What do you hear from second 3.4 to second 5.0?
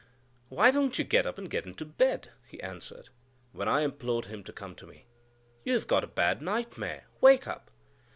when I implored him to come to